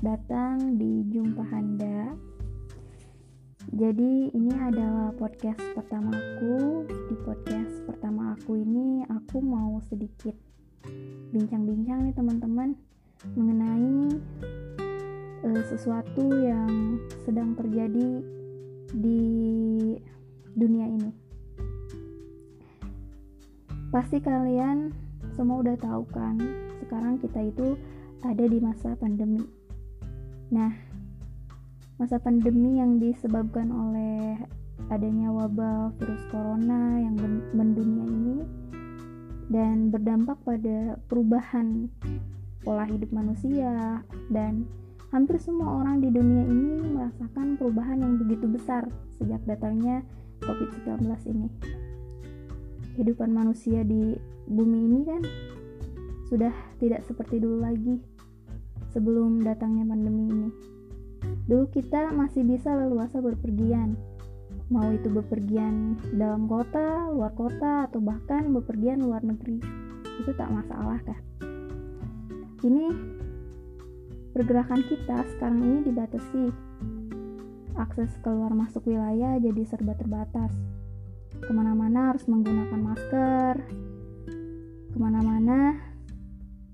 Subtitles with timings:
[0.00, 2.16] Selamat datang di Jumpa Handa.
[3.68, 6.88] Jadi ini adalah podcast pertama aku.
[6.88, 10.32] Di podcast pertama aku ini aku mau sedikit
[11.36, 12.80] bincang-bincang nih teman-teman
[13.36, 14.16] mengenai
[15.44, 16.96] uh, sesuatu yang
[17.28, 18.24] sedang terjadi
[18.96, 19.20] di
[20.56, 21.12] dunia ini.
[23.92, 24.96] Pasti kalian
[25.36, 26.40] semua udah tahu kan,
[26.88, 27.76] sekarang kita itu
[28.24, 29.59] ada di masa pandemi.
[30.50, 30.74] Nah,
[31.94, 34.34] masa pandemi yang disebabkan oleh
[34.90, 37.14] adanya wabah virus corona yang
[37.54, 38.38] mendunia ini
[39.46, 41.86] dan berdampak pada perubahan
[42.66, 44.66] pola hidup manusia dan
[45.14, 48.90] hampir semua orang di dunia ini merasakan perubahan yang begitu besar
[49.22, 50.02] sejak datangnya
[50.42, 51.46] COVID-19 ini.
[52.98, 54.18] Kehidupan manusia di
[54.50, 55.22] bumi ini kan
[56.26, 58.02] sudah tidak seperti dulu lagi
[58.90, 60.50] sebelum datangnya pandemi ini.
[61.46, 63.98] Dulu kita masih bisa leluasa berpergian,
[64.70, 69.58] mau itu bepergian dalam kota, luar kota, atau bahkan bepergian luar negeri.
[70.22, 71.20] Itu tak masalah kan?
[72.60, 72.84] Ini
[74.36, 76.44] pergerakan kita sekarang ini dibatasi.
[77.78, 80.52] Akses keluar masuk wilayah jadi serba terbatas
[81.40, 83.54] ke mana-mana harus menggunakan masker
[84.90, 85.80] ke mana-mana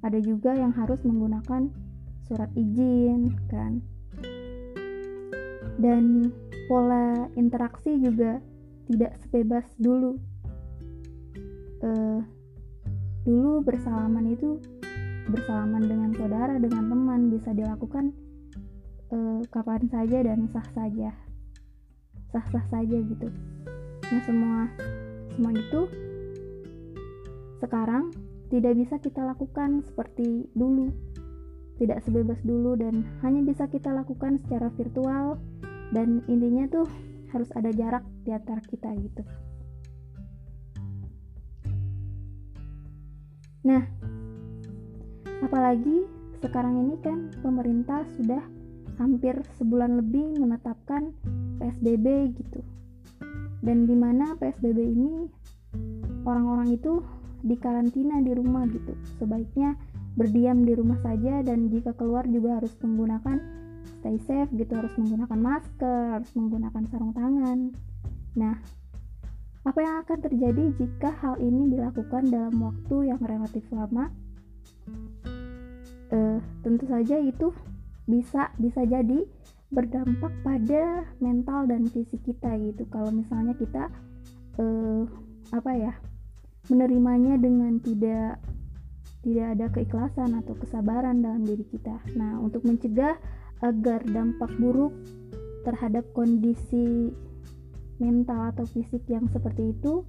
[0.00, 1.68] ada juga yang harus menggunakan
[2.28, 3.80] surat izin kan.
[5.76, 6.32] Dan
[6.70, 8.40] pola interaksi juga
[8.88, 10.16] tidak sebebas dulu.
[11.84, 12.24] Uh,
[13.28, 14.56] dulu bersalaman itu
[15.28, 18.12] bersalaman dengan saudara dengan teman bisa dilakukan
[19.12, 21.12] uh, kapan saja dan sah saja.
[22.32, 23.28] Sah sah saja gitu.
[24.08, 24.68] Nah semua
[25.36, 25.80] semua itu
[27.60, 28.12] sekarang
[28.52, 30.92] tidak bisa kita lakukan seperti dulu
[31.78, 35.38] tidak sebebas dulu dan hanya bisa kita lakukan secara virtual.
[35.94, 36.86] Dan intinya tuh
[37.34, 39.22] harus ada jarak di antara kita gitu.
[43.64, 43.82] Nah
[45.42, 46.06] apalagi
[46.44, 48.42] sekarang ini kan pemerintah sudah
[49.00, 51.10] hampir sebulan lebih menetapkan
[51.58, 52.60] PSBB gitu.
[53.64, 55.26] Dan di mana PSBB ini
[56.28, 57.00] orang-orang itu
[57.44, 58.92] dikarantina di rumah gitu.
[59.20, 59.76] Sebaiknya
[60.14, 63.38] berdiam di rumah saja dan jika keluar juga harus menggunakan
[64.00, 67.58] stay safe gitu harus menggunakan masker harus menggunakan sarung tangan.
[68.38, 68.54] Nah
[69.64, 74.12] apa yang akan terjadi jika hal ini dilakukan dalam waktu yang relatif lama?
[76.12, 77.50] Eh, tentu saja itu
[78.04, 79.24] bisa bisa jadi
[79.72, 82.86] berdampak pada mental dan fisik kita gitu.
[82.92, 83.90] Kalau misalnya kita
[84.62, 85.02] uh,
[85.50, 85.92] apa ya
[86.70, 88.38] menerimanya dengan tidak
[89.24, 91.96] tidak ada keikhlasan atau kesabaran dalam diri kita.
[92.14, 93.16] Nah, untuk mencegah
[93.64, 94.92] agar dampak buruk
[95.64, 97.08] terhadap kondisi
[97.96, 100.04] mental atau fisik yang seperti itu,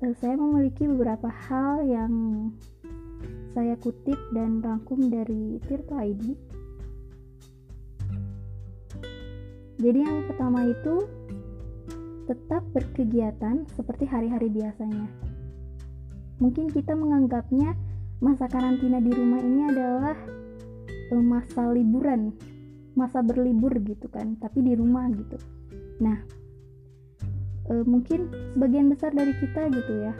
[0.00, 2.12] uh, saya memiliki beberapa hal yang
[3.52, 6.38] saya kutip dan rangkum dari Tirto ID
[9.80, 11.08] Jadi yang pertama itu
[12.28, 15.08] tetap berkegiatan seperti hari-hari biasanya.
[16.36, 17.72] Mungkin kita menganggapnya
[18.20, 20.16] masa karantina di rumah ini adalah
[21.10, 22.36] eh, masa liburan,
[22.94, 25.36] masa berlibur gitu kan, tapi di rumah gitu.
[26.00, 26.16] Nah,
[27.68, 30.12] e, mungkin sebagian besar dari kita gitu ya,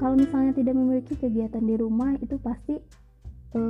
[0.00, 2.80] kalau misalnya tidak memiliki kegiatan di rumah itu pasti
[3.52, 3.60] e,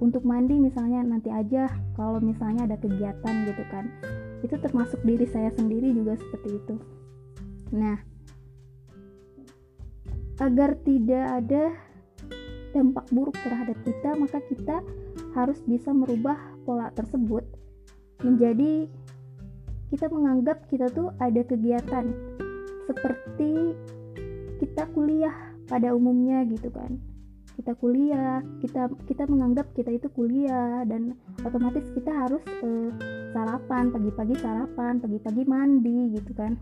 [0.00, 3.88] untuk mandi misalnya nanti aja kalau misalnya ada kegiatan gitu kan.
[4.40, 6.74] Itu termasuk diri saya sendiri juga seperti itu.
[7.74, 7.98] Nah
[10.38, 11.74] agar tidak ada
[12.72, 14.84] dampak buruk terhadap kita maka kita
[15.32, 17.44] harus bisa merubah pola tersebut
[18.22, 18.90] menjadi
[19.88, 22.12] kita menganggap kita tuh ada kegiatan
[22.84, 23.72] seperti
[24.60, 25.32] kita kuliah
[25.68, 27.00] pada umumnya gitu kan.
[27.56, 32.90] Kita kuliah kita kita menganggap kita itu kuliah dan otomatis kita harus uh,
[33.32, 36.52] sarapan pagi-pagi sarapan pagi-pagi mandi gitu kan.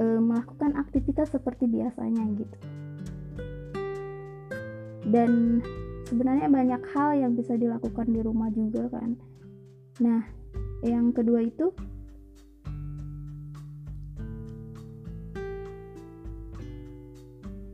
[0.00, 2.56] Uh, melakukan aktivitas seperti biasanya gitu
[5.10, 5.62] dan
[6.06, 9.14] sebenarnya banyak hal yang bisa dilakukan di rumah juga kan
[10.02, 10.22] nah
[10.84, 11.72] yang kedua itu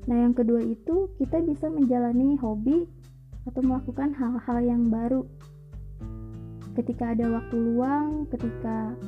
[0.02, 2.90] Nah, yang kedua itu kita bisa menjalani hobi
[3.46, 5.22] atau melakukan hal-hal yang baru.
[6.74, 8.98] Ketika ada waktu luang, ketika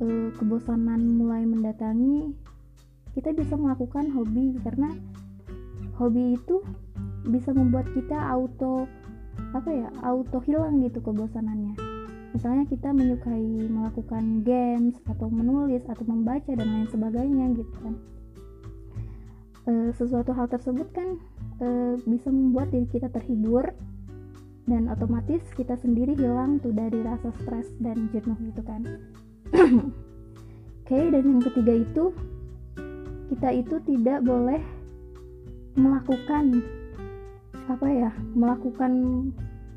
[0.00, 2.32] e, kebosanan mulai mendatangi,
[3.12, 4.88] kita bisa melakukan hobi karena
[6.00, 6.64] hobi itu
[7.26, 8.86] bisa membuat kita auto
[9.52, 11.76] apa ya auto hilang gitu kebosanannya.
[12.36, 17.94] Misalnya kita menyukai melakukan games atau menulis atau membaca dan lain sebagainya gitu kan.
[19.66, 21.16] E, sesuatu hal tersebut kan
[21.58, 23.72] e, bisa membuat diri kita terhibur
[24.66, 28.82] dan otomatis kita sendiri hilang tuh dari rasa stres dan jenuh gitu kan.
[30.86, 32.14] Oke okay, dan yang ketiga itu
[33.32, 34.62] kita itu tidak boleh
[35.74, 36.62] melakukan
[37.66, 38.92] apa ya melakukan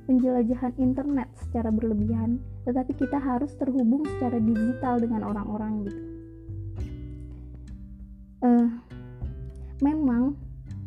[0.06, 6.01] penjelajahan internet secara berlebihan tetapi kita harus terhubung secara digital dengan orang-orang gitu
[8.45, 8.69] uh,
[9.81, 10.33] memang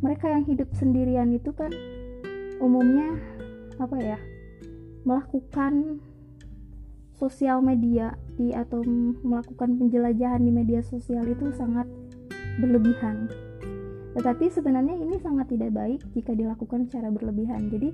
[0.03, 1.71] mereka yang hidup sendirian itu kan
[2.59, 3.15] umumnya
[3.79, 4.19] apa ya
[5.03, 6.03] melakukan
[7.23, 8.83] sosial media di atau
[9.23, 11.87] melakukan penjelajahan di media sosial itu sangat
[12.59, 13.31] berlebihan.
[14.13, 17.73] Tetapi sebenarnya ini sangat tidak baik jika dilakukan secara berlebihan.
[17.73, 17.93] Jadi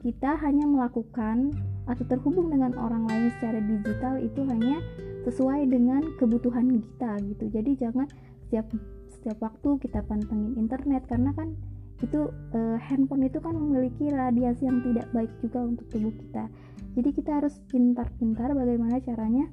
[0.00, 1.52] kita hanya melakukan
[1.84, 4.80] atau terhubung dengan orang lain secara digital itu hanya
[5.28, 7.44] sesuai dengan kebutuhan kita gitu.
[7.52, 8.06] Jadi jangan
[8.48, 8.66] setiap
[9.20, 11.52] setiap waktu kita pantengin internet karena kan
[12.00, 16.48] itu uh, handphone itu kan memiliki radiasi yang tidak baik juga untuk tubuh kita
[16.96, 19.46] jadi kita harus pintar-pintar bagaimana caranya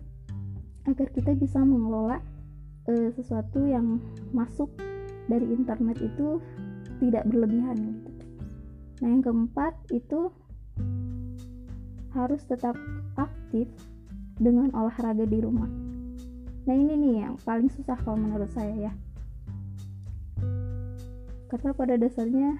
[0.87, 2.23] agar kita bisa mengelola
[2.87, 3.99] uh, sesuatu yang
[4.31, 4.71] masuk
[5.27, 6.39] dari internet itu
[7.03, 8.11] tidak berlebihan gitu.
[9.03, 10.33] Nah yang keempat itu
[12.17, 12.73] harus tetap
[13.19, 13.69] aktif
[14.41, 15.69] dengan olahraga di rumah.
[16.65, 18.93] Nah ini nih yang paling susah kalau menurut saya ya.
[21.47, 22.59] Karena pada dasarnya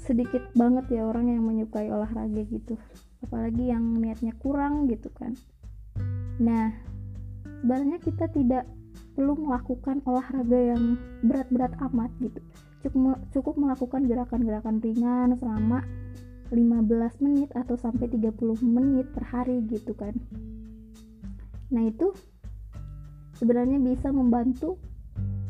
[0.00, 2.78] sedikit banget ya orang yang menyukai olahraga gitu.
[3.24, 5.34] Apalagi yang niatnya kurang gitu kan.
[6.38, 6.72] Nah
[7.64, 8.68] sebenarnya kita tidak
[9.14, 12.40] perlu melakukan olahraga yang berat-berat amat gitu.
[12.84, 15.80] Cukup cukup melakukan gerakan-gerakan ringan selama
[16.52, 20.12] 15 menit atau sampai 30 menit per hari gitu kan.
[21.72, 22.12] Nah itu
[23.40, 24.76] sebenarnya bisa membantu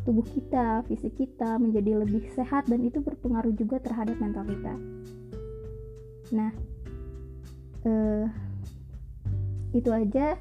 [0.04, 4.74] tubuh kita, fisik kita menjadi lebih sehat dan itu berpengaruh juga terhadap mental kita.
[6.36, 6.52] Nah,
[7.88, 8.28] uh,
[9.72, 10.36] itu aja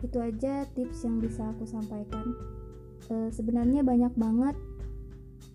[0.00, 2.36] itu aja tips yang bisa aku sampaikan.
[3.10, 4.56] Uh, sebenarnya banyak banget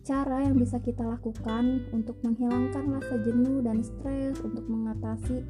[0.05, 5.41] cara yang bisa kita lakukan untuk menghilangkan rasa jenuh dan stres untuk mengatasi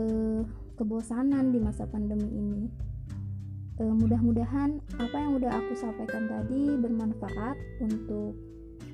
[0.00, 0.40] uh,
[0.80, 2.64] kebosanan di masa pandemi ini
[3.80, 8.36] e, mudah-mudahan apa yang udah aku sampaikan tadi bermanfaat untuk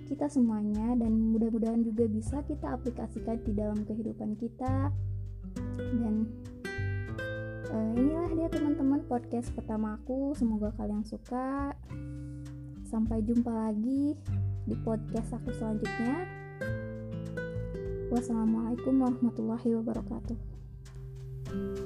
[0.07, 4.95] kita semuanya dan mudah-mudahan juga bisa kita aplikasikan di dalam kehidupan kita
[5.75, 6.31] dan
[7.71, 10.35] e, inilah dia teman-teman podcast pertama aku.
[10.35, 11.75] Semoga kalian suka.
[12.87, 14.15] Sampai jumpa lagi
[14.67, 16.27] di podcast aku selanjutnya.
[18.11, 21.86] Wassalamualaikum warahmatullahi wabarakatuh